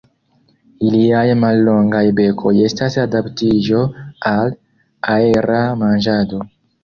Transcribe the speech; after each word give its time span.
Iliaj 0.91 1.33
mallongaj 1.41 2.01
bekoj 2.19 2.53
estas 2.69 2.97
adaptiĝo 3.03 3.83
al 4.33 4.57
aera 5.17 5.61
manĝado. 5.83 6.41